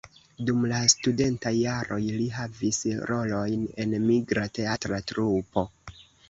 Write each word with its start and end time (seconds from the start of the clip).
Dum 0.45 0.61
la 0.69 0.77
studentaj 0.93 1.51
jaroj 1.57 1.99
li 2.21 2.25
havis 2.37 2.79
rolojn 3.11 3.69
en 3.85 3.95
migra 4.09 4.47
teatra 4.57 5.01
trupo. 5.13 5.67